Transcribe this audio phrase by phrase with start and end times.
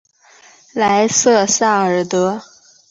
[0.73, 2.41] 莱瑟萨尔德。